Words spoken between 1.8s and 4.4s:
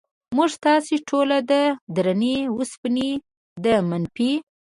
درنې وسپنې د منفي